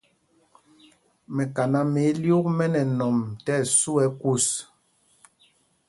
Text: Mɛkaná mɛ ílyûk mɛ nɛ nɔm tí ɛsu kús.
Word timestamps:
Mɛkaná 1.35 1.79
mɛ 1.93 2.01
ílyûk 2.11 2.45
mɛ 2.57 2.65
nɛ 2.73 2.81
nɔm 2.97 3.17
tí 3.43 3.51
ɛsu 3.61 3.91
kús. 4.21 4.45